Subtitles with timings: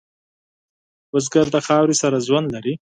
[1.11, 2.73] بزګر د خاورې سره ژوند لري